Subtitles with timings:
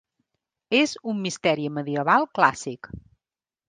[0.77, 2.95] És un misteri medieval clàssic.